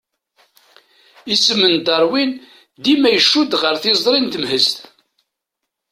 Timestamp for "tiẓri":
3.83-4.19